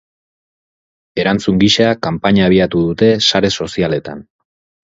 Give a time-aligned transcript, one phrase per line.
[1.23, 4.29] Erantzun gisa, kanpaina abiatu dute sare sozialetan.